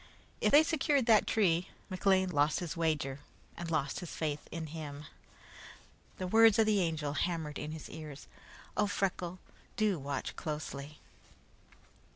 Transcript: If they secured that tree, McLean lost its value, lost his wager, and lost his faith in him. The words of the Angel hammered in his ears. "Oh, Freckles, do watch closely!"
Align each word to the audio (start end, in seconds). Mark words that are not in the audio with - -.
If 0.41 0.51
they 0.51 0.63
secured 0.63 1.05
that 1.05 1.27
tree, 1.27 1.69
McLean 1.87 2.31
lost 2.31 2.59
its 2.63 2.73
value, 2.73 3.19
lost 3.19 3.19
his 3.19 3.19
wager, 3.19 3.19
and 3.55 3.69
lost 3.69 3.99
his 3.99 4.09
faith 4.15 4.47
in 4.51 4.67
him. 4.73 5.05
The 6.17 6.25
words 6.25 6.57
of 6.57 6.65
the 6.65 6.81
Angel 6.81 7.13
hammered 7.13 7.59
in 7.59 7.69
his 7.71 7.87
ears. 7.87 8.25
"Oh, 8.75 8.87
Freckles, 8.87 9.37
do 9.77 9.99
watch 9.99 10.35
closely!" 10.35 10.97